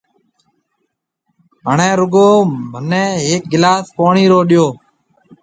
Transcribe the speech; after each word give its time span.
هڻيَ 1.67 1.89
رُگو 1.99 2.29
مهنَي 2.71 3.05
هيڪ 3.25 3.43
گلاس 3.51 3.83
پوڻِي 3.95 4.25
رو 4.31 4.39
ڏيو۔ 4.49 4.67